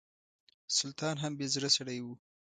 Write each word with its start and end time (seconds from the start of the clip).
سلطان 0.77 1.15
هم 1.23 1.33
بې 1.37 1.47
زړه 1.53 1.69
سړی 1.77 1.99
و. 2.01 2.05